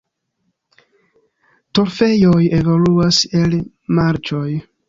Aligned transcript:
Torfejoj 1.79 2.41
evoluas 2.63 3.23
el 3.45 3.57
marĉoj. 4.01 4.47